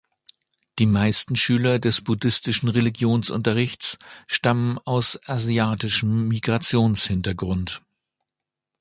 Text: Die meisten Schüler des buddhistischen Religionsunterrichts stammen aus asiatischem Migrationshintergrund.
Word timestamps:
Die 0.79 0.87
meisten 0.87 1.35
Schüler 1.35 1.77
des 1.77 2.01
buddhistischen 2.01 2.69
Religionsunterrichts 2.69 3.99
stammen 4.25 4.79
aus 4.79 5.19
asiatischem 5.29 6.27
Migrationshintergrund. 6.27 7.83